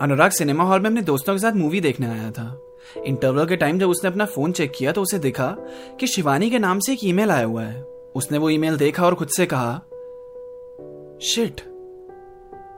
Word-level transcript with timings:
अनुराग 0.00 0.30
cinema 0.30 0.64
hall 0.64 0.80
में 0.80 0.88
अपने 0.90 1.02
दोस्तों 1.02 1.32
के 1.34 1.38
साथ 1.38 1.52
मूवी 1.52 1.80
देखने 1.80 2.06
आया 2.06 2.30
था। 2.30 2.46
इंटरवल 3.06 3.46
के 3.46 3.56
टाइम 3.56 3.78
जब 3.78 3.88
उसने 3.88 4.10
अपना 4.10 4.24
फ़ोन 4.24 4.52
चेक 4.52 4.72
किया 4.72 4.92
तो 4.92 5.02
उसे 5.02 5.18
दिखा 5.18 5.46
कि 6.00 6.06
शिवानी 6.06 6.50
के 6.50 6.58
नाम 6.58 6.78
से 6.78 6.92
एक 6.92 7.04
ईमेल 7.04 7.30
आया 7.30 7.44
हुआ 7.44 7.62
है। 7.62 7.82
उसने 8.14 8.38
वो 8.38 8.50
ईमेल 8.50 8.76
देखा 8.76 9.04
और 9.06 9.14
खुद 9.14 9.28
से 9.28 9.46
कहा 9.46 9.72
शिट 11.22 11.60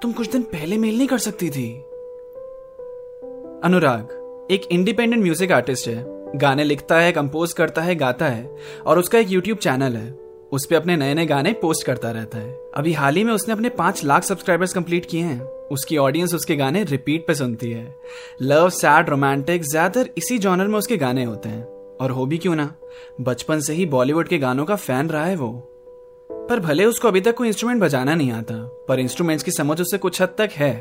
तुम 0.03 0.13
कुछ 0.13 0.31
दिन 0.33 0.43
पहले 0.43 0.79
मेल 0.79 0.97
नहीं 0.99 1.09
कर 1.09 1.19
सकती 1.19 1.51
थी। 1.51 1.69
अनुराग, 3.65 4.49
एक 4.51 4.69
इंडिपेंडेंट 4.73 5.23
म्यूज़िक 5.23 5.53
आर्टिस्ट 5.53 5.89
है। 5.89 6.05
गाने 6.37 6.65
लिखता 6.65 6.99
है 7.01 7.13
कंपोज 7.13 7.53
करता 7.53 7.83
है, 7.83 7.95
गाता 7.95 8.27
है 8.27 8.57
और 8.87 8.99
उसका 8.99 9.19
एक 9.19 9.31
यूट्यूब 9.31 9.59
चैनल 9.59 9.97
है। 9.97 10.11
उस 10.53 10.67
पर 10.67 10.77
अपने 10.77 10.97
नए 10.97 11.15
नए 11.15 11.27
गाने 11.27 11.53
पोस्ट 11.53 11.87
करता 11.87 12.11
रहता 12.11 12.39
है। 12.39 12.53
अभी 12.75 12.93
हाल 12.93 13.17
ही 13.17 13.25
में 13.25 13.33
उसने 13.33 13.55
अपने 13.55 13.69
पाँच 13.69 14.05
लाख 14.05 14.23
सब्सक्राइबर्स 14.23 14.73
कंप्लीट 14.73 15.07
किए 15.07 15.23
हैं। 15.23 15.41
उसकी 15.73 15.97
ऑडियंस 15.97 16.35
उसके 16.35 16.57
गाने 16.57 16.85
रिपीट 16.85 17.27
पे 17.27 17.35
सुनती 17.35 17.71
है। 17.71 17.95
लव 18.43 18.69
सैड 18.71 19.09
रोमांटिक 19.09 19.63
ज़्यादातर 19.63 20.11
इसी 20.19 20.39
जॉनर 20.39 20.67
में 20.67 20.79
उसके 20.79 20.97
गाने 20.97 21.25
होते 21.25 21.49
हैं। 21.49 21.63
और 22.01 22.11
हो 22.11 22.27
भी 22.27 22.39
क्यों 22.39 22.55
ना? 22.57 22.73
बचपन 23.21 23.61
से 23.61 23.75
ही 23.75 23.87
बॉलीवुड 23.87 24.29
के 24.29 24.39
गानों 24.39 24.65
का 24.65 24.77
फ़ैन 24.77 25.09
रहा 25.09 25.25
है 25.25 25.37
वो। 25.37 25.51
पर 26.31 26.61
भले 26.61 26.85
उसको 26.85 27.09
अभी 27.09 27.21
तक 27.21 27.35
कोई 27.35 27.49
इंस्ट्रूमेंट 27.49 27.81
बजाना 27.83 28.15
नहीं 28.15 28.31
आता, 28.33 28.55
पर 28.89 29.01
इंस्ट्रूमेंट्स 29.01 29.45
की 29.45 29.51
समझ 29.51 29.81
उससे 29.81 29.99
कुछ 29.99 30.23
हद 30.23 30.35
तक 30.39 30.51
है। 30.51 30.73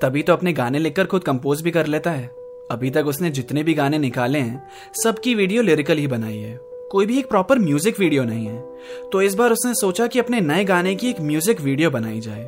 तभी 0.00 0.22
तो 0.22 0.32
अपने 0.32 0.52
गाने 0.52 0.78
लिखकर 0.78 1.06
खुद 1.06 1.24
कंपोज 1.24 1.62
भी 1.62 1.70
कर 1.70 1.86
लेता 1.86 2.10
है। 2.10 2.26
अभी 2.70 2.90
तक 2.90 3.06
उसने 3.06 3.30
जितने 3.30 3.62
भी 3.62 3.74
गाने 3.74 3.98
निकाले 3.98 4.38
हैं, 4.38 4.62
सबकी 5.02 5.34
वीडियो 5.34 5.62
लिरिकल 5.62 5.98
ही 5.98 6.06
बनाई 6.06 6.38
है। 6.38 6.58
कोई 6.90 7.06
भी 7.06 7.18
एक 7.18 7.28
प्रॉपर 7.28 7.58
म्यूज़िक 7.58 7.98
वीडियो 8.00 8.24
नहीं 8.24 8.46
है। 8.46 9.08
तो 9.12 9.22
इस 9.22 9.34
बार 9.34 9.52
उसने 9.52 9.72
सोचा 9.74 10.06
कि 10.06 10.18
अपने 10.18 10.40
नए 10.40 10.64
गाने 10.64 10.94
की 10.94 11.08
एक 11.10 11.20
म्यूज़िक 11.20 11.60
वीडियो 11.60 11.90
बनाई 11.90 12.20
जाए। 12.20 12.44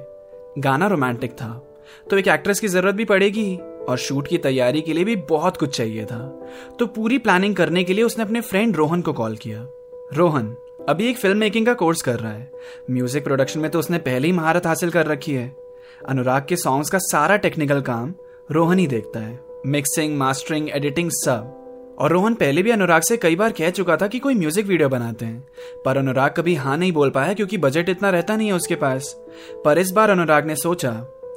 गाना 0.59 0.87
रोमांटिक 0.87 1.33
था। 1.33 1.49
तो 2.11 2.19
एक 2.19 2.29
एक्ट्रेस 2.29 2.61
की 2.61 2.69
ज़रूरत 2.69 2.95
भी 2.95 3.05
पड़ेगी 3.05 3.57
और 3.89 3.97
शूट 3.97 4.29
की 4.29 4.39
तैयारी 4.39 4.81
के 4.81 4.93
लिए 4.93 5.05
भी 5.05 5.17
बहुत 5.29 5.57
कुछ 5.57 5.77
चाहिए 5.77 6.05
था। 6.05 6.19
तो 6.79 6.87
पूरी 6.87 7.19
प्लानिंग 7.19 7.57
करने 7.57 7.85
के 7.85 7.95
लिए 7.95 8.05
उसने 8.05 8.25
अपने 8.25 8.41
फ्रेंड 8.41 8.77
रोहन 8.77 9.03
को 9.03 9.13
कॉल 9.13 9.37
किया। 9.37 9.67
रोहन, 10.15 10.55
अभी 10.89 11.09
एक 11.11 11.17
फ़िल्म 11.17 11.39
मेकिंग 11.39 11.67
का 11.67 11.75
कोर्स 11.75 12.03
कर 12.03 12.21
रहा 12.21 12.33
है। 12.33 12.51
म्यूज़िक 12.91 13.25
प्रोडक्शन 13.25 13.61
में 13.61 13.71
तो 13.71 13.79
उसने 13.79 13.99
पहले 13.99 14.27
ही 14.27 14.33
महारत 14.33 14.67
हासिल 14.67 14.91
कर 14.91 15.07
रखी 15.07 15.35
है। 15.35 15.49
अनुराग 16.09 16.47
के 16.49 16.57
सॉन्ग्स 16.57 16.91
का 16.91 16.99
सारा 17.03 17.37
टेक्निकल 17.37 17.81
काम 17.81 18.15
रोहन 18.51 18.79
ही 18.79 18.87
देखता 18.87 19.21
है। 19.21 19.39
मिक्सिंग 19.67 20.17
मास्टरिंग 20.19 20.69
एडिटिंग 20.71 21.11
सब। 21.11 21.55
और 21.99 22.13
रोहन 22.13 22.35
पहले 22.35 22.63
भी 22.63 22.71
अनुराग 22.71 23.03
से 23.03 23.17
कई 23.17 23.37
बार 23.37 23.53
कह 23.53 23.71
चुका 23.71 23.97
था 23.97 24.07
कि 24.07 24.19
कोई 24.19 24.35
म्यूज़िक 24.35 24.67
वीडियो 24.67 24.89
बनाते 24.89 25.25
हैं। 25.25 25.83
पर 25.85 25.97
अनुराग 25.97 26.35
कभी 26.37 26.55
हाँ 26.55 26.77
नहीं 26.77 26.93
बोल 26.93 27.11
पाया 27.11 27.33
क्योंकि 27.33 27.59
बजट 27.59 27.89
इतना 27.89 28.11
रहता 28.11 28.37
नहीं 28.37 28.49
है 28.49 28.55
उसके 28.55 28.75
पास। 28.75 29.15
पर 29.65 29.79
इस 29.79 29.91
बार 29.91 30.11
अनुराग 30.11 30.47
ने 30.47 30.57
सोचा 30.57 30.93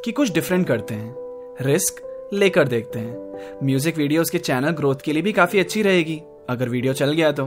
कि 0.05 0.11
कुछ 0.11 0.33
डिफरेंट 0.33 0.67
करते 0.67 0.95
हैं। 0.95 1.15
रिस्क 1.61 2.01
लेकर 2.33 2.67
देखते 2.67 2.99
हैं। 2.99 3.59
म्यूज़िक 3.63 3.97
वीडियो 3.97 4.21
उसके 4.21 4.39
चैनल 4.39 4.71
ग्रोथ 4.71 4.95
के 4.95 5.13
लिए 5.13 5.21
भी 5.21 5.31
काफ़ी 5.31 5.59
अच्छी 5.59 5.81
रहेगी, 5.81 6.21
अगर 6.49 6.69
वीडियो 6.69 6.93
चल 6.93 7.11
गया 7.13 7.31
तो। 7.31 7.45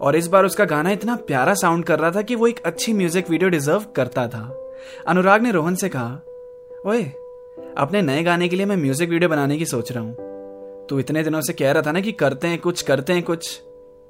और 0.00 0.16
इस 0.16 0.26
बार 0.26 0.44
उसका 0.44 0.64
गाना 0.64 0.90
इतना 0.90 1.16
प्यारा 1.26 1.54
साउंड 1.54 1.84
कर 1.84 1.98
रहा 1.98 2.10
था 2.10 2.22
कि 2.22 2.34
वो 2.34 2.46
एक 2.46 2.60
अच्छी 2.66 2.92
म्यूज़िक 2.92 3.30
वीडियो 3.30 3.50
डिजर्व 3.50 3.84
करता 3.96 4.26
था। 4.28 4.42
अनुराग 5.08 5.42
ने 5.42 5.50
रोहन 5.50 5.74
से 5.74 5.88
कहा, 5.88 6.20
ओए, 6.86 7.02
अपने 7.78 8.02
नए 8.02 8.22
गाने 8.22 8.48
के 8.48 8.56
लिए 8.56 8.66
मैं 8.66 8.76
म्यूज़िक 8.76 9.10
वीडियो 9.10 9.28
बनाने 9.28 9.58
की 9.58 9.66
सोच 9.66 9.92
रहा 9.92 10.02
हूँ। 10.04 10.33
तू 10.90 10.98
इतने 10.98 11.22
दिनों 11.22 11.40
से 11.40 11.52
कह 11.52 11.72
रहा 11.72 11.82
था 11.82 11.92
ना 11.92 12.00
कि 12.00 12.12
करते 12.12 12.48
हैं 12.48 12.58
कुछ, 12.58 12.82
करते 12.82 13.12
हैं 13.12 13.22
कुछ। 13.22 13.60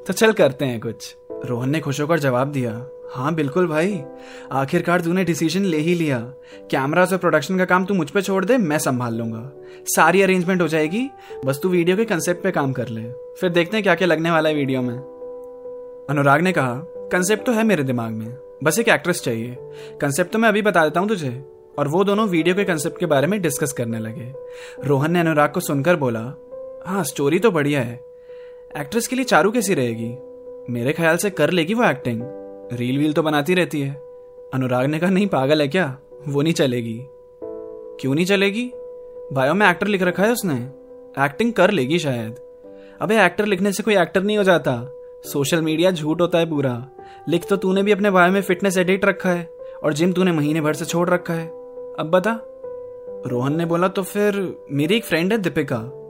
तो 0.06 0.12
चल 0.12 0.32
करते 0.32 0.64
हैं 0.64 0.80
कुछ। 0.80 1.16
रोहन 1.44 1.70
ने 1.70 1.80
खुश 1.80 2.00
होकर 2.00 2.18
जवाब 2.18 2.52
दिया 2.52 2.86
हाँ 3.12 3.34
बिल्कुल 3.34 3.66
भाई। 3.66 4.02
आखिरकार 4.52 5.00
तूने 5.00 5.24
डिसीज़न 5.24 5.62
ले 5.62 5.76
ही 5.76 5.94
लिया। 5.94 6.18
कैमरा 6.70 7.02
और 7.02 7.16
प्रोडक्शन 7.16 7.58
का 7.58 7.64
काम 7.64 7.84
तू 7.84 7.94
मुझ 7.94 8.10
पे 8.10 8.22
छोड़ 8.22 8.44
दे, 8.44 8.58
मैं 8.58 8.78
संभाल 8.78 9.14
लूँगा। 9.14 9.52
सारी 9.86 10.22
अरेंजमेंट 10.22 10.62
हो 10.62 10.68
जाएगी। 10.68 11.10
बस 11.44 11.60
तू 11.62 11.68
वीडियो 11.68 11.96
के 11.96 12.04
कंसेप्ट 12.04 12.42
पे 12.42 12.50
काम 12.50 12.72
कर 12.72 12.88
ले। 12.88 13.02
फिर 13.40 13.50
देखते 13.50 13.76
हैं 13.76 13.84
क्या 13.84 13.94
क्या 13.94 14.08
लगने 14.08 14.30
वाला 14.30 14.48
है 14.48 14.54
वीडियो 14.54 14.82
में. 14.82 14.94
अनुराग 16.10 16.40
ने 16.40 16.52
कहा 16.52 16.74
कंसेप्ट 17.12 17.46
तो 17.46 17.52
है 17.52 17.64
मेरे 17.64 17.82
दिमाग 17.82 18.12
में। 18.12 18.36
बस 18.64 18.78
एक 18.78 18.88
एक्ट्रेस 18.88 19.22
चाहिए। 19.22 19.56
कंसेप्ट 20.00 20.32
तो 20.32 20.38
मैं 20.38 20.48
अभी 20.48 20.62
बता 20.62 20.84
देता 20.84 21.00
हूँ 21.00 21.08
तुझे। 21.08 21.44
और 21.78 21.88
वो 21.88 22.04
दोनों 22.04 22.28
वीडियो 22.28 22.54
के 22.54 22.64
कंसेप्ट 22.64 22.98
के 22.98 23.06
बारे 23.06 23.26
में 23.26 23.42
डिस्कस 23.42 23.72
करने 23.72 23.98
लगे। 23.98 24.32
रोहन 24.84 25.12
ने 25.12 25.20
अनुराग 25.20 25.50
को 25.50 25.60
सुनकर 25.60 25.96
बोला 25.96 26.20
हाँ 26.86 27.04
स्टोरी 27.04 27.38
तो 27.38 27.50
बढ़िया 27.50 27.80
है। 27.80 27.94
एक्ट्रेस 28.78 29.06
के 29.06 29.16
लिए 29.16 29.24
चारू 29.24 29.50
कैसी 29.50 29.74
रहेगी? 29.74 30.16
मेरे 30.72 30.92
ख्याल 30.92 31.16
से 31.16 31.30
कर 31.30 31.50
लेगी 31.50 31.74
वो 31.74 31.84
एक्टिंग 31.84 32.22
रील 32.72 32.98
वील 32.98 33.12
तो 33.12 33.22
बनाती 33.22 33.54
रहती 33.54 33.80
है। 33.80 33.94
अनुराग 34.54 34.86
ने 34.86 34.98
कहा, 34.98 35.10
नहीं, 35.10 35.26
पागल 35.26 35.60
है 35.60 35.68
क्या? 35.68 35.98
वो 36.28 36.42
नहीं 36.42 36.52
चलेगी। 36.52 37.00
क्यों 38.00 38.14
नहीं 38.14 38.26
चलेगी? 38.26 38.70
बायो 39.32 39.54
में 39.54 39.70
एक्टर 39.70 39.86
लिख 39.86 40.02
रखा 40.02 40.22
है 40.22 40.32
उसने। 40.32 40.54
एक्टिंग 41.24 41.52
कर 41.52 41.70
लेगी 41.70 41.98
शायद। 41.98 42.36
अबे 43.00 43.24
एक्टर 43.24 43.46
लिखने 43.46 43.72
से 43.72 43.82
कोई 43.82 43.96
एक्टर 43.96 44.22
नहीं 44.22 44.38
हो 44.38 44.44
जाता। 44.44 44.82
सोशल 45.24 45.62
मीडिया 45.62 45.90
झूठ 45.90 46.20
होता 46.20 46.38
है 46.38 46.50
पूरा। 46.50 46.86
लिख 47.28 47.46
तो 47.48 47.56
तूने 47.56 47.82
भी 47.82 47.92
अपने 47.92 48.10
बायो 48.10 48.32
में 48.32 48.42
फिटनेस 48.42 48.78
एडिट 48.78 49.04
रखा 49.04 49.30
है 49.30 49.48
और 49.84 49.92
जिम 49.92 50.12
तूने 50.12 50.32
महीने 50.32 50.60
भर 50.60 50.74
से 50.74 50.84
छोड़ 50.84 51.10
रखा 51.10 51.34
है। 51.34 51.46
अब 51.98 52.10
बता। 52.14 52.40
रोहन 53.26 53.56
ने 53.56 53.64
बोला 53.64 53.88
तो 53.88 54.02
फिर 54.02 54.58
मेरी 54.70 54.96
एक 54.96 55.04
फ्रेंड 55.04 55.32
है 55.32 55.38
दीपिका। 55.38 56.00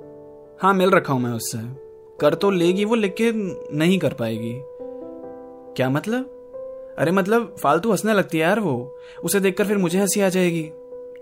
हाँ 0.60 0.74
मिल 0.74 0.90
रखा 0.90 1.12
हूँ 1.12 1.22
मैं 1.22 1.30
उससे। 1.30 1.58
कर 2.20 2.34
तो 2.34 2.50
लेगी 2.50 2.84
वो, 2.84 2.94
लेकिन 2.94 3.60
नहीं 3.72 3.98
कर 3.98 4.12
पाएगी। 4.12 4.60
क्या 5.76 5.90
मतलब? 5.90 6.30
अरे 6.98 7.10
मतलब 7.10 7.56
फालतू 7.62 7.90
हंसने 7.90 8.12
लगती 8.12 8.38
है 8.38 8.44
यार 8.44 8.60
वो। 8.60 8.98
उसे 9.24 9.40
देखकर 9.40 9.64
फिर 9.66 9.78
मुझे 9.78 9.98
हँसी 9.98 10.20
आ 10.20 10.28
जाएगी। 10.28 10.62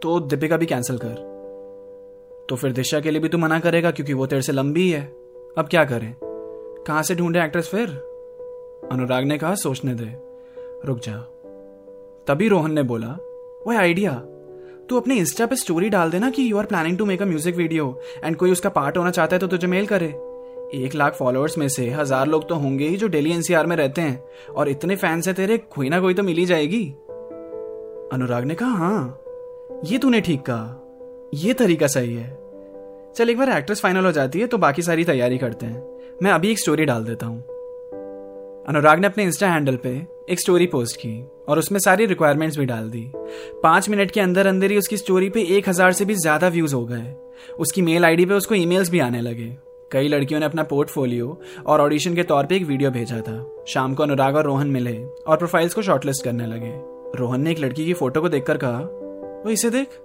तो 0.03 0.21
दीपिका 0.21 0.57
भी 0.57 0.67
कैंसिल 0.67 0.99
कर। 0.99 1.33
तो 2.49 2.57
फिर 2.57 2.73
दिशा 2.73 3.01
के 3.01 3.11
लिए 3.11 3.21
भी 3.21 3.29
तू 3.29 3.39
मना 3.39 3.61
करेगा, 3.61 3.91
क्योंकि 3.91 4.13
वो 4.13 4.27
तेरे 4.27 4.43
से 4.43 4.53
लंबी 4.53 4.91
है। 4.91 5.05
अब 5.59 5.69
क्या 5.71 5.85
करें? 5.85 6.17
कहाँ 6.87 7.03
से 7.03 7.15
ढूंढे 7.15 7.45
एक्ट्रेस 7.45 7.69
फिर? 7.69 7.89
अनुराग 8.93 9.25
ने 9.25 9.39
कहा, 9.39 9.55
सोचने 9.55 9.95
दे। 9.95 10.17
रुक 10.87 10.99
जा। 10.99 11.17
तभी 12.27 12.49
रोहन 12.49 12.73
ने 12.73 12.83
बोला 12.83 13.09
वो 13.67 13.73
आइडिया 13.77 14.23
तू 14.93 14.97
अपने 14.97 15.15
इंस्टा 15.17 15.45
पे 15.47 15.57
स्टोरी 15.57 15.89
डाल 15.89 16.11
देना 16.11 16.29
कि 16.31 16.43
you 16.51 16.57
are 16.59 16.67
planning 16.67 16.97
to 16.99 17.05
make 17.07 17.23
a 17.23 17.25
music 17.25 17.55
video 17.57 17.85
and 18.25 18.37
कोई 18.37 18.51
उसका 18.53 18.69
पार्ट 18.71 18.97
होना 18.97 19.11
चाहता 19.11 19.37
है 19.37 19.41
तो 19.41 19.47
तुझे 19.47 19.67
मेल 19.67 19.87
करे। 19.87 20.07
एक 20.77 20.95
लाख 20.95 21.15
फॉलोअर्स 21.15 21.57
में 21.59 21.67
से 21.69 21.89
हज़ार 21.91 22.27
लोग 22.29 22.49
तो 22.49 22.55
होंगे 22.55 22.89
ही 22.89 22.97
जो 22.97 23.09
डेली 23.09 23.33
एनसीआर 23.33 23.67
में 23.67 23.75
रहते 23.77 24.01
हैं 24.01 24.53
और 24.55 24.69
इतने 24.69 24.97
फैंस 24.97 25.29
है 25.29 25.35
तेरे, 25.35 25.57
कोई 25.59 25.89
ना 25.89 26.01
कोई 26.01 26.15
तो 26.15 26.23
मिली 26.23 26.45
जाएगी। 26.47 26.85
अनुराग 28.13 28.45
ने 28.45 28.55
कहा 28.55 28.77
हाँ 28.79 29.19
ये 29.85 29.99
तूने 29.99 30.21
ठीक 30.21 30.43
कहा। 30.43 31.31
ये 31.35 31.53
तरीका 31.55 31.87
सही 31.87 32.15
है। 32.15 32.29
चल 33.17 33.31
एक 33.31 33.39
बार 33.39 33.51
एक्ट्रेस 33.51 33.81
फाइनल 33.81 34.07
हो 34.07 34.13
जाती 34.13 34.41
है 34.41 34.47
तो 34.47 34.59
बाकी 34.59 34.83
सारी 34.83 35.05
तैयारी 35.05 35.39
करते 35.39 35.67
हैं। 35.67 36.19
मैं 36.23 36.31
अभी 36.31 36.51
एक 36.51 36.59
स्टोरी 36.59 36.85
डाल 36.85 37.05
देता 37.05 37.27
हूँ। 37.27 37.52
अनुराग 38.69 38.99
ने 38.99 39.07
अपने 39.07 39.25
इंस्टा 39.25 39.49
हैंडल 39.49 39.77
पे 39.77 39.91
एक 40.31 40.41
स्टोरी 40.41 40.67
पोस्ट 40.67 40.97
की 40.97 41.23
और 41.49 41.59
उसमें 41.59 41.79
सारी 41.81 42.05
रिक्वायरमेंट्स 42.07 42.59
भी 42.59 42.65
डाल 42.65 42.91
दी। 42.91 43.05
पाँच 43.63 43.89
मिनट 43.89 44.11
के 44.11 44.21
अंदर 44.21 44.47
अंदर 44.47 44.71
ही 44.71 44.77
उसकी 44.79 44.97
स्टोरी 44.97 45.31
पे 45.31 45.43
एक 45.57 45.69
हज़ार 45.69 45.93
से 45.93 46.05
भी 46.05 46.15
ज़्यादा 46.15 46.49
व्यूज़ 46.49 46.75
हो 46.75 46.85
गए। 46.87 47.15
उसकी 47.59 47.83
मेल 47.83 48.05
आईडी 48.05 48.27
पे 48.27 48.35
उसको 48.35 48.55
ईमेल्स 48.55 48.91
भी 48.91 49.01
आने 49.01 49.21
लगे। 49.21 49.51
कई 49.93 50.09
लड़कियों 50.09 50.41
ने 50.41 50.47
अपना 50.47 50.63
पोर्टफोलियो 50.63 51.41
और 51.67 51.81
ऑडिशन 51.81 52.15
के 52.15 52.23
तौर 52.23 52.47
पे 52.47 52.57
एक 52.57 52.65
वीडियो 52.65 52.91
भेजा 52.91 53.21
था। 53.21 53.65
शाम 53.69 53.95
को 53.95 54.03
अनुराग 54.03 54.37
और 54.37 54.45
रोहन 54.45 54.69
मिले 54.69 54.97
और 55.03 55.37
प्रोफाइल्स 55.37 55.75
को 55.75 55.83
शॉर्टलिस्ट 55.83 56.25
करने 56.25 56.47
लगे। 56.47 56.73
रोहन 57.19 57.41
ने 57.41 57.51
एक 57.51 57.59
लड़की 57.59 57.87
की 57.87 57.93
फ़ोटो 57.93 58.21
को 58.21 58.29
देखकर 58.29 58.57
कहा 58.57 58.79
वो 59.45 59.51
इसे 59.51 59.71
देख। 59.71 60.01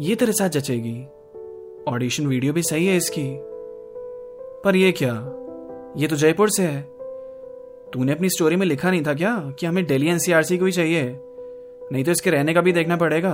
ये 0.00 0.14
तेरे 0.14 0.32
साथ 0.32 0.48
जचेगी। 0.48 0.98
ऑडिशन 1.88 2.26
वीडियो 2.26 2.52
भी 2.52 2.62
सही 2.62 2.86
है 2.86 2.96
इसकी। 2.96 3.30
पर 4.64 4.76
ये 4.76 4.92
क्या? 4.92 5.12
ये 5.96 6.08
तो 6.08 6.16
जयपुर 6.16 6.50
से 6.50 6.62
है। 6.62 6.95
तूने 7.96 8.12
अपनी 8.12 8.28
स्टोरी 8.28 8.56
में 8.56 8.66
लिखा 8.66 8.90
नहीं 8.90 9.02
था 9.02 9.14
क्या 9.14 9.52
कि 9.58 9.66
हमें 9.66 9.86
दिल्ली 9.86 10.08
एनसीआरसी 10.08 10.58
को 10.58 10.64
ही 10.64 10.72
चाहिए? 10.72 11.02
नहीं 11.92 12.04
तो 12.04 12.10
इसके 12.10 12.30
रहने 12.30 12.54
का 12.54 12.60
भी 12.60 12.72
देखना 12.72 12.96
पड़ेगा। 12.96 13.32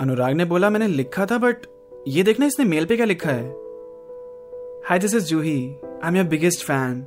अनुराग 0.00 0.34
ने 0.34 0.44
बोला 0.44 0.70
मैंने 0.70 0.86
लिखा 0.86 1.26
था 1.26 1.38
बट 1.38 1.66
ये 2.08 2.22
देखना 2.22 2.46
इसने 2.46 2.64
मेल 2.64 2.84
पे 2.84 2.96
क्या 2.96 3.06
लिखा 3.06 3.30
है? 3.30 3.48
Hi 4.84 4.98
this 4.98 5.14
is 5.14 5.24
Juhi 5.24 5.76
I 6.04 6.10
am 6.10 6.16
your 6.16 6.26
biggest 6.26 6.64
fan 6.64 7.06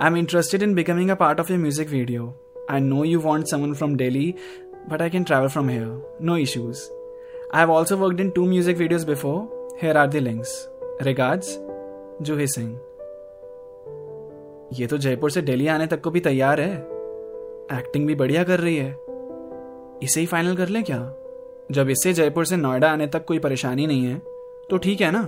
I 0.00 0.06
am 0.06 0.16
interested 0.16 0.62
in 0.62 0.74
becoming 0.74 1.10
a 1.10 1.14
part 1.14 1.40
of 1.40 1.52
your 1.52 1.60
music 1.60 1.88
video 1.88 2.34
I 2.70 2.80
know 2.80 3.04
you 3.04 3.20
want 3.20 3.46
someone 3.46 3.74
from 3.74 3.96
Delhi 3.96 4.34
but 4.88 5.02
I 5.02 5.10
can 5.10 5.24
travel 5.24 5.48
from 5.48 5.68
here 5.68 6.18
no 6.22 6.36
issues 6.36 6.88
I 7.54 7.64
have 7.64 7.74
also 7.74 7.96
worked 7.96 8.20
in 8.20 8.30
two 8.30 8.46
music 8.46 8.76
videos 8.76 9.06
before 9.06 9.68
here 9.82 9.96
are 9.96 10.10
the 10.10 10.26
links. 10.26 10.56
Regards, 11.00 11.48
Juhi 12.22 12.46
Singh. 12.48 12.76
ये 14.70 14.86
तो 14.86 14.98
जयपुर 14.98 15.30
से 15.30 15.42
दिल्ली 15.42 15.66
आने 15.66 15.86
तक 15.86 16.00
को 16.00 16.10
भी 16.10 16.20
तैयार 16.20 16.60
है। 16.60 16.72
Acting 17.72 18.06
भी 18.06 18.14
बढ़िया 18.14 18.44
कर 18.44 18.60
रही 18.60 18.76
है। 18.76 18.90
इसे 20.02 20.20
ही 20.20 20.26
फाइनल 20.26 20.56
कर 20.56 20.68
ले 20.68 20.82
क्या? 20.82 20.98
जब 21.72 21.88
इससे 21.90 22.12
जयपुर 22.12 22.44
से 22.46 22.56
नोएडा 22.56 22.90
आने 22.92 23.06
तक 23.06 23.24
कोई 23.24 23.38
परेशानी 23.38 23.86
नहीं 23.86 24.04
है 24.04 24.18
तो 24.70 24.78
ठीक 24.78 25.00
है 25.00 25.10
ना? 25.10 25.22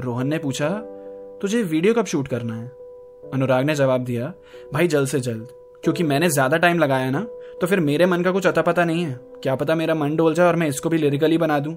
रोहन 0.00 0.26
ने 0.26 0.38
पूछा, 0.38 0.68
तुझे 1.42 1.62
वीडियो 1.62 1.94
कब 1.94 2.04
शूट 2.04 2.28
करना 2.28 2.54
है? 2.54 2.66
अनुराग 3.32 3.64
ने 3.64 3.74
जवाब 3.74 4.04
दिया, 4.04 4.32
भाई 4.72 4.88
जल्द 4.88 5.08
से 5.08 5.20
जल्द, 5.20 5.48
क्योंकि 5.84 6.02
मैंने 6.04 6.28
ज़्यादा 6.30 6.56
टाइम 6.56 6.78
लगाया 6.78 7.10
ना 7.10 7.26
तो 7.60 7.66
फिर 7.66 7.80
मेरे 7.80 8.06
मन 8.06 8.22
का 8.22 8.30
कुछ 8.30 8.46
अता 8.46 8.62
पता 8.62 8.84
नहीं 8.84 9.04
है। 9.04 9.18
क्या 9.42 9.54
पता 9.56 9.74
मेरा 9.74 9.94
मन 9.94 10.16
डोल 10.16 10.34
जाए 10.34 10.46
और 10.46 10.56
मैं 10.56 10.68
इसको 10.68 10.88
भी 10.88 10.98
लिरिकली 10.98 11.38
बना 11.38 11.58
दूँ। 11.58 11.74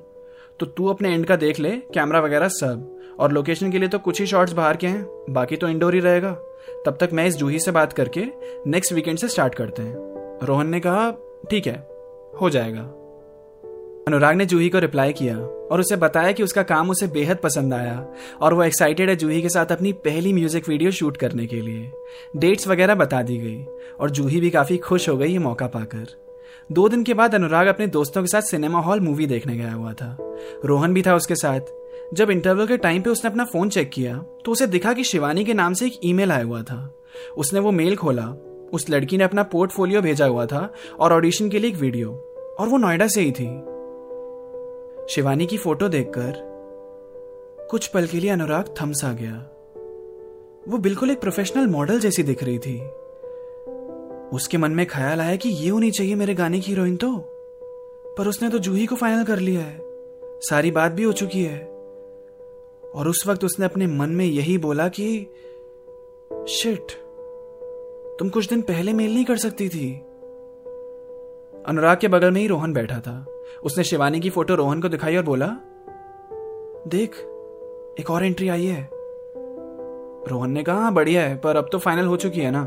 तो 0.59 0.65
तू 0.67 0.87
अपने 0.87 1.13
एंड 1.13 1.25
का 1.25 1.35
देख 1.35 1.59
ले 1.59 1.71
कैमरा 1.93 2.19
वगैरह 2.19 2.47
सब। 2.49 3.00
और 3.21 3.31
लोकेशन 3.31 3.71
के 3.71 3.79
लिए 3.79 3.89
तो 3.89 3.99
कुछ 3.99 4.19
ही 4.21 4.25
शॉट्स 4.27 4.53
बाहर 4.53 4.77
के 4.77 4.87
हैं, 4.87 5.05
बाकी 5.29 5.55
तो 5.55 5.67
इंडोर 5.67 5.93
ही 5.93 5.99
रहेगा। 5.99 6.31
तब 6.85 6.97
तक 6.99 7.09
मैं 7.13 7.25
इस 7.27 7.35
जूही 7.37 7.59
से 7.59 7.71
बात 7.71 7.93
करके 7.93 8.25
नेक्स्ट 8.67 8.93
वीकेंड 8.93 9.17
से 9.17 9.27
स्टार्ट 9.27 9.55
करते 9.55 9.81
हैं। 9.81 10.45
रोहन 10.45 10.67
ने 10.67 10.79
कहा, 10.79 11.11
ठीक 11.49 11.67
है, 11.67 11.75
हो 12.41 12.49
जाएगा। 12.49 12.81
अनुराग 14.07 14.35
ने 14.35 14.45
जूही 14.45 14.69
को 14.69 14.79
रिप्लाई 14.79 15.13
किया 15.13 15.37
और 15.37 15.79
उसे 15.79 15.95
बताया 15.95 16.31
कि 16.31 16.43
उसका 16.43 16.63
काम 16.63 16.89
उसे 16.89 17.07
बेहद 17.07 17.37
पसंद 17.37 17.73
आया 17.73 18.05
और 18.41 18.53
वो 18.53 18.63
एक्साइटेड 18.63 19.09
है 19.09 19.15
जूही 19.15 19.41
के 19.41 19.49
साथ 19.49 19.71
अपनी 19.71 19.91
पहली 20.05 20.31
म्यूज़िक 20.33 20.69
वीडियो 20.69 20.91
शूट 20.91 21.17
करने 21.17 21.45
के 21.45 21.61
लिए। 21.61 21.91
डेट्स 22.37 22.67
वगैरह 22.67 22.95
बता 22.95 23.21
दी 23.21 23.37
गई 23.37 23.63
और 23.99 24.09
जूही 24.09 24.39
भी 24.41 24.49
काफ़ी 24.49 24.77
खुश 24.77 25.09
हो 25.09 25.17
गई 25.17 25.31
ये 25.31 25.39
मौका 25.39 25.67
पाकर। 25.67 26.07
दो 26.71 26.87
दिन 26.89 27.03
के 27.03 27.13
बाद 27.13 27.35
अनुराग 27.35 27.67
अपने 27.67 27.87
दोस्तों 27.87 28.21
के 28.21 28.27
साथ 28.27 28.41
सिनेमा 28.41 28.79
हॉल 28.79 28.99
मूवी 28.99 29.25
देखने 29.25 29.57
गया 29.57 29.73
हुआ 29.73 29.93
था। 29.93 30.15
रोहन 30.65 30.93
भी 30.93 31.01
था 31.01 31.15
उसके 31.15 31.35
साथ। 31.35 31.61
जब 32.13 32.29
इंटरवल 32.29 32.67
के 32.67 32.77
टाइम 32.77 33.01
पे 33.01 33.09
उसने 33.09 33.29
अपना 33.29 33.45
फ़ोन 33.45 33.69
चेक 33.69 33.89
किया 33.89 34.17
तो 34.45 34.51
उसे 34.51 34.67
दिखा 34.67 34.93
कि 34.93 35.03
शिवानी 35.03 35.45
के 35.45 35.53
नाम 35.53 35.73
से 35.73 35.85
एक 35.85 35.99
ईमेल 36.03 36.31
आया 36.31 36.43
हुआ 36.43 36.61
था। 36.61 37.03
उसने 37.37 37.59
वो 37.59 37.71
मेल 37.71 37.95
खोला। 37.95 38.27
उस 38.73 38.89
लड़की 38.89 39.17
ने 39.17 39.23
अपना 39.23 39.43
पोर्टफोलियो 39.43 40.01
भेजा 40.01 40.25
हुआ 40.25 40.45
था 40.45 40.73
और 40.99 41.13
ऑडिशन 41.13 41.49
के 41.49 41.59
लिए 41.59 41.69
एक 41.69 41.77
वीडियो 41.77 42.11
और 42.59 42.67
वो 42.67 42.77
नोएडा 42.77 43.07
से 43.07 43.21
ही 43.21 43.31
थी। 43.31 43.47
शिवानी 45.09 45.45
की 45.45 45.57
फ़ोटो 45.57 45.89
देखकर 45.89 46.33
कुछ 47.69 47.87
पल 47.87 48.07
के 48.07 48.19
लिए 48.19 48.29
अनुराग 48.29 48.75
थम्स 48.81 49.05
आ 49.05 49.13
गया। 49.13 49.33
वो 50.67 50.77
बिल्कुल 50.77 51.11
एक 51.11 51.21
प्रोफेशनल 51.21 51.67
मॉडल 51.67 51.99
जैसी 51.99 52.23
दिख 52.23 52.43
रही 52.43 52.59
थी। 52.59 52.79
उसके 54.37 54.57
मन 54.57 54.71
में 54.71 54.85
ख्याल 54.85 55.21
आया 55.21 55.35
कि 55.35 55.49
ये 55.49 55.69
होनी 55.69 55.91
चाहिए 55.91 56.15
मेरे 56.15 56.33
गाने 56.33 56.59
की 56.59 56.71
हीरोइन 56.71 56.95
तो 56.95 57.17
पर 58.17 58.27
उसने 58.27 58.49
तो 58.49 58.59
जूही 58.59 58.85
को 58.85 58.95
फाइनल 58.95 59.23
कर 59.23 59.39
लिया 59.39 59.61
है। 59.61 59.79
सारी 60.23 60.71
बात 60.71 60.91
भी 60.91 61.03
हो 61.03 61.11
चुकी 61.11 61.43
है। 61.43 61.70
और 62.95 63.07
उस 63.07 63.27
वक्त 63.27 63.43
उसने 63.43 63.65
अपने 63.65 63.87
मन 63.87 64.09
में 64.09 64.25
यही 64.25 64.57
बोला 64.57 64.87
कि 64.87 65.27
शिट 66.49 66.91
तुम 68.19 68.29
कुछ 68.29 68.47
दिन 68.49 68.61
पहले 68.61 68.93
मेल 68.93 69.13
नहीं 69.13 69.25
कर 69.25 69.37
सकती 69.37 69.69
थी। 69.69 69.93
अनुराग 71.65 71.97
के 71.97 72.07
बगल 72.07 72.31
में 72.31 72.41
ही 72.41 72.47
रोहन 72.47 72.73
बैठा 72.73 72.99
था। 72.99 73.25
उसने 73.63 73.83
शिवानी 73.83 74.19
की 74.19 74.29
फ़ोटो 74.29 74.55
रोहन 74.55 74.81
को 74.81 74.89
दिखाई 74.89 75.15
और 75.15 75.23
बोला 75.23 75.47
देख 76.87 77.15
एक 77.99 78.09
और 78.09 78.25
एंट्री 78.25 78.49
आई 78.49 78.65
है। 78.65 78.89
रोहन 80.27 80.51
ने 80.51 80.63
कहा 80.63 80.75
हाँ, 80.75 80.93
बढ़िया 80.93 81.21
है 81.21 81.37
पर 81.37 81.57
अब 81.57 81.69
तो 81.71 81.77
फाइनल 81.77 82.05
हो 82.05 82.17
चुकी 82.17 82.39
है 82.39 82.51
ना। 82.51 82.63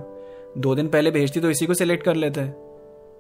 दो 0.58 0.74
दिन 0.74 0.88
पहले 0.88 1.10
भेजती 1.10 1.40
तो 1.40 1.50
इसी 1.50 1.66
को 1.66 1.74
सिलेक्ट 1.74 2.04
कर 2.04 2.14
लेते। 2.14 2.48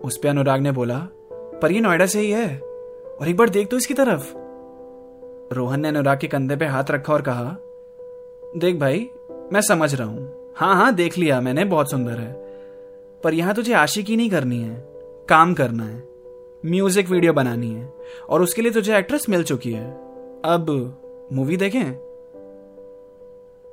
उस 0.00 0.16
पर 0.16 0.28
अनुराग 0.28 0.60
ने 0.60 0.72
बोला 0.72 0.98
पर 1.32 1.72
ये 1.72 1.80
नोएडा 1.80 2.06
से 2.06 2.20
ही 2.20 2.30
है 2.30 2.58
और 2.60 3.28
एक 3.28 3.36
बार 3.36 3.48
देख 3.48 3.68
तो 3.68 3.76
इसकी 3.76 3.94
तरफ़। 3.94 4.43
रोहन 5.52 5.80
ने 5.80 5.88
अनुराग 5.88 6.18
के 6.18 6.26
कंधे 6.26 6.56
पे 6.56 6.64
हाथ 6.64 6.84
रखा 6.90 7.12
और 7.12 7.22
कहा, 7.22 7.56
देख 8.56 8.76
भाई, 8.76 9.10
मैं 9.52 9.60
समझ 9.60 9.94
रहा 9.94 10.08
हूँ। 10.08 10.52
हाँ 10.56 10.76
हाँ 10.76 10.94
देख 10.94 11.18
लिया 11.18 11.40
मैंने, 11.40 11.64
बहुत 11.64 11.90
सुंदर 11.90 12.12
है। 12.12 12.32
पर 13.24 13.34
यहाँ 13.34 13.54
तुझे 13.54 13.72
आशिकी 13.72 14.16
नहीं 14.16 14.30
करनी 14.30 14.58
है, 14.58 14.84
काम 15.28 15.54
करना 15.54 15.84
है, 15.84 16.08
म्यूज़िक 16.66 17.10
वीडियो 17.10 17.32
बनानी 17.32 17.70
है, 17.70 17.94
और 18.28 18.42
उसके 18.42 18.62
लिए 18.62 18.72
तुझे 18.72 18.98
एक्ट्रेस 18.98 19.28
मिल 19.28 19.44
चुकी 19.44 19.72
है। 19.72 19.90
अब 20.44 20.98
मूवी 21.32 21.56
देखें? 21.56 21.92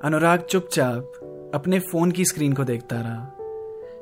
अनुराग 0.04 0.40
चुपचाप 0.40 1.12
अपने 1.54 1.80
फ़ोन 1.80 2.12
की 2.12 2.26
स्क्रीन 2.26 2.54
को 2.54 2.64
देखता 2.64 2.96
रहा। 2.96 3.38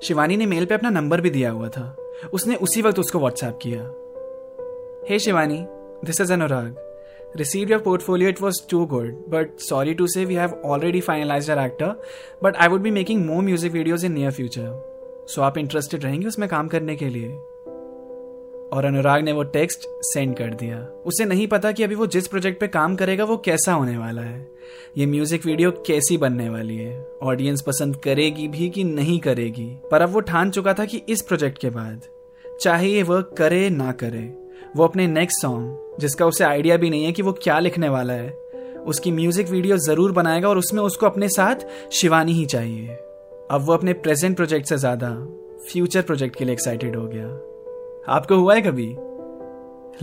शिवानी 0.04 0.38
ने 0.38 0.46
मेल 0.46 0.66
पे 0.66 0.76
अपना 0.76 0.90
नंबर 0.90 1.22
भी 1.22 1.30
दिया 1.30 1.52
हुआ 1.52 1.70
था। 1.70 1.96
उसने 2.34 2.56
उसी 2.56 2.82
वक्त 2.82 3.00
उसको 3.00 3.20
व्हाट्सएप 3.20 3.60
किया। 3.62 3.82
Hey 5.10 5.16
hey 5.16 5.26
Shivani 5.26 5.66
this 6.06 6.22
is 6.22 6.34
Anurag. 6.34 6.89
Received 7.36 7.70
your 7.70 7.80
portfolio, 7.80 8.32
it 8.34 8.42
was 8.42 8.60
too 8.74 8.86
good. 8.88 9.12
But 9.34 9.62
sorry 9.70 9.96
to 9.96 10.08
say, 10.08 10.26
we 10.26 10.36
have 10.36 10.54
already 10.64 11.02
finalized 11.02 11.50
our 11.50 11.70
actor. 11.70 11.96
But 12.44 12.56
i 12.56 12.68
would 12.68 12.84
be 12.84 12.92
making 12.92 13.26
more 13.26 13.42
music 13.42 13.74
videos 13.74 14.04
in 14.04 14.18
near 14.18 14.32
future. 14.32 14.74
So 15.34 15.40
आप 15.40 15.58
interested 15.58 16.04
रहेंगे 16.04 16.28
उसमें 16.28 16.50
काम 16.50 16.68
करने 16.68 16.96
के 16.96 17.10
लिए? 17.10 17.40
और 18.74 18.86
अनुराग 18.86 19.24
ने 19.24 19.32
वो 19.32 19.44
टेक्स्ट 19.44 19.80
सेंड 19.88 20.38
कर 20.38 20.54
दिया। 20.54 20.80
उसे 21.06 21.26
नहीं 21.26 21.48
पता 21.48 21.72
कि 21.72 21.84
अभी 21.84 21.96
वो 21.96 22.08
जिस 22.08 22.28
प्रोजेक्ट 22.28 22.60
पे 22.60 22.68
काम 22.68 22.96
करेगा, 22.96 23.24
वो 23.24 23.38
कैसा 23.38 23.74
होने 23.74 23.98
वाला 23.98 24.22
है। 24.22 24.52
ये 24.98 25.06
म्यूज़िक 25.06 25.46
वीडियो 25.46 25.72
कैसी 25.72 26.18
बनने 26.18 26.50
वाली 26.50 26.78
है? 26.78 27.08
ऑडियंस 27.24 27.62
पसंद 27.62 27.96
करेगी 27.96 28.48
भी 28.48 28.70
कि 28.70 28.84
नहीं 28.84 29.20
करेगी? 29.20 29.78
पर 29.92 30.02
अब 30.02 30.10
वो 30.10 30.20
ठान 30.20 30.52
चुका 30.52 30.74
था 30.74 30.86
कि 30.86 31.02
इस 31.10 31.22
प्रोजेक्ट 31.22 31.58
के 31.58 31.70
बाद, 31.70 32.02
चाहे 32.62 32.88
ये 32.88 33.04
वर्क 33.04 33.36
करे 33.38 33.70
ना 33.70 33.92
करे 33.92 34.39
वो 34.76 34.84
अपने 34.84 35.08
नेक्स्ट 35.08 35.42
सॉन्ग 35.42 35.98
जिसका 36.00 36.26
उसे 36.26 36.44
आइडिया 36.44 36.78
भी 36.78 36.90
नहीं 36.90 37.06
है 37.06 37.12
कि 37.12 37.22
वो 37.22 37.32
क्या 37.34 37.60
लिखने 37.60 37.90
वाला 37.90 38.14
है। 38.14 38.30
उसकी 38.88 39.12
म्यूज़िक 39.12 39.50
वीडियो 39.50 39.78
ज़रूर 39.78 40.12
बनाएगा 40.12 40.50
और 40.50 40.58
उसमें 40.58 40.82
उसको 40.84 41.06
अपने 41.06 41.30
साथ 41.30 41.66
शिवानी 41.92 42.34
ही 42.34 42.46
चाहिए। 42.46 42.88
अब 43.52 43.64
वो 43.66 43.74
अपने 43.74 43.94
प्रेजेंट 43.96 44.36
प्रोजेक्ट 44.36 44.68
से 44.68 44.78
ज़्यादा 44.78 45.10
फ्यूचर 45.72 46.02
प्रोजेक्ट 46.02 46.36
के 46.36 46.46
लिए 46.46 46.54
एक्साइटेड 46.54 46.96
हो 46.96 47.06
गया। 47.08 47.26
आपको 48.14 48.36
हुआ 48.36 48.56
है 48.56 48.62
कभी? 48.62 48.88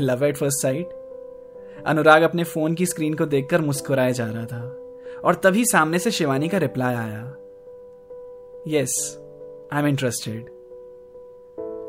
Love 0.01 0.25
at 0.25 0.37
first 0.37 0.63
sight 0.63 1.85
Anurag 1.87 2.23
अपने 2.23 2.45
फ़ोन 2.45 2.75
की 2.75 2.87
स्क्रीन 2.87 3.15
को 3.15 3.27
देखकर 3.27 3.61
मुस्कुराया 3.61 4.11
जा 4.11 4.27
रहा 4.27 4.45
था 4.45 5.21
और 5.25 5.35
तभी 5.35 5.65
सामने 5.65 5.99
से 5.99 6.11
शिवानी 6.11 6.49
का 6.49 6.59
रिप्लाई 6.59 6.95
आया। 6.95 7.23
यस 8.69 8.97
आई 9.73 9.81
एम 9.81 9.87
इंटरेस्टेड 9.89 10.56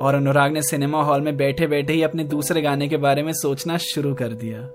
और 0.01 0.15
अनुराग 0.15 0.51
ने 0.51 0.61
सिनेमा 0.61 1.03
हॉल 1.03 1.21
में 1.21 1.37
बैठे 1.37 1.67
बैठे 1.67 1.93
ही 1.93 2.03
अपने 2.03 2.23
दूसरे 2.23 2.61
गाने 2.61 2.87
के 2.87 2.97
बारे 2.97 3.23
में 3.23 3.33
सोचना 3.33 3.77
शुरू 3.77 4.13
कर 4.15 4.27
दिया। 4.27 4.69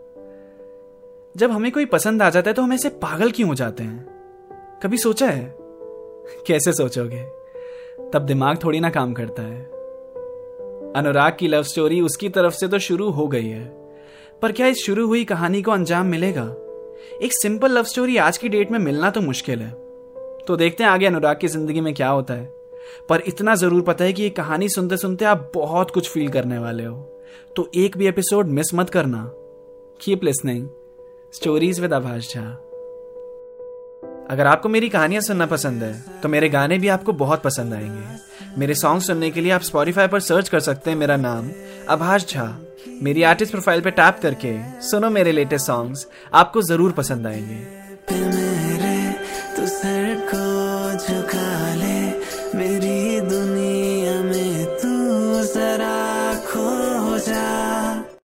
जब 1.37 1.51
हमें 1.51 1.73
कोई 1.73 1.85
पसंद 1.85 2.23
आ 2.23 2.31
जाता 2.31 2.51
है 2.51 2.55
तो 2.55 2.63
हम 2.63 2.73
ऐसे 2.73 2.89
पागल 2.89 3.31
क्यों 3.31 3.49
हो 3.49 3.55
जाते 3.55 3.83
हैं? 3.83 4.07
कभी 4.83 4.99
सोचा 4.99 5.27
है? 5.27 5.55
कैसे 6.47 6.73
सोचोगे? 6.73 7.23
तब 8.13 8.23
दिमाग 8.27 8.59
थोड़ी 8.65 8.81
ना 8.81 8.91
काम 8.91 9.13
करता 9.13 9.43
है। 9.43 9.65
अनुराग 10.93 11.37
की 11.39 11.49
लव 11.49 11.63
स्टोरी 11.63 12.01
उसकी 12.01 12.29
तरफ़ 12.29 12.55
से 12.55 12.69
तो 12.69 12.79
शुरू 12.79 13.11
हो 13.11 13.29
गई 13.29 13.49
है। 13.49 13.65
पर 14.43 14.53
क्या 14.53 14.67
इस 14.67 14.85
शुरू 14.85 15.07
हुई 15.07 15.25
कहानी 15.25 15.63
को 15.63 15.71
अंजाम 15.71 16.07
मिलेगा? 16.07 16.57
एक 17.23 17.31
सिंपल 17.33 17.71
लव 17.71 17.85
स्टोरी 17.85 18.17
आज 18.17 18.39
की 18.39 18.49
डेट 18.49 18.71
में 18.71 18.79
मिलना 18.79 19.11
तो 19.11 19.21
मुश्किल 19.21 19.61
है। 19.61 19.71
तो 20.47 20.57
देखते 20.57 20.85
हैं 20.85 20.91
आगे 20.91 21.07
अनुराग 21.07 21.39
की 21.39 21.49
ज़िंदगी 21.49 21.81
में 21.81 21.95
क्या 21.95 22.09
होता 22.09 22.35
है। 22.35 22.62
पर 23.09 23.23
इतना 23.27 23.55
ज़रूर 23.55 23.83
पता 23.83 24.05
है 24.05 24.13
कि 24.13 24.23
ये 24.23 24.31
कहानी 24.31 24.69
सुनते 24.69 24.97
सुनते 24.97 25.25
आप 25.25 25.51
बहुत 25.55 25.91
कुछ 25.91 26.11
फील 26.11 26.29
करने 26.29 26.59
वाले 26.59 26.85
हो। 26.85 26.97
तो 27.57 27.71
एक 27.75 27.97
भी 27.97 28.07
एपिसोड 28.07 28.47
मिस 28.49 28.75
मत 28.75 28.91
करना। 28.91 29.25
Keep 30.01 30.25
listening 30.25 30.69
stories 31.35 31.81
with 31.81 31.93
Abhash 31.93 32.33
Jha 32.35 32.43
अगर 34.31 34.47
आपको 34.47 34.69
मेरी 34.69 34.89
कहानियाँ 34.89 35.23
सुनना 35.23 35.47
पसंद 35.47 35.83
है 35.83 36.21
तो 36.23 36.29
मेरे 36.29 36.49
गाने 36.49 36.79
भी 36.79 36.89
आपको 36.89 37.13
बहुत 37.15 37.43
पसंद 37.43 37.75
आएँगे। 37.75 38.61
मेरे 38.61 38.75
सॉन्ग 38.75 39.03
सुनने 39.03 39.31
के 39.31 39.41
लिए 39.41 39.53
आप 39.53 39.61
स्पॉटिफाई 39.61 40.09
पर 40.09 40.21
सर्च 40.21 40.49
कर 40.49 40.61
सकते 40.61 40.91
हैं। 40.91 40.97
मेरा 40.99 41.17
नाम 41.17 41.51
आभाष 41.91 42.27
झा 42.27 42.47
मेरी 43.03 43.23
आर्टिस्ट 43.23 43.53
प्रोफ़ाइल 43.53 43.81
पर 43.81 43.91
टैप 43.91 44.19
करके 44.23 44.55
सुनो 44.81 45.11
मेरे 45.11 45.33
लेटेस्ट 45.33 45.67
सॉन्ग्स 45.67 46.07
आपको 46.35 46.63
ज़रूर 46.63 46.93
पसंद 46.93 47.27
आएँगे। 47.27 47.82